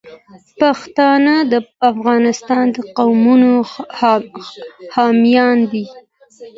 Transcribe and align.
پښتانه 0.59 1.35
د 1.51 1.53
افغانستان 1.91 2.65
د 2.75 2.77
قومونو 2.97 3.51
حامیان 4.93 5.57
دي. 5.71 5.85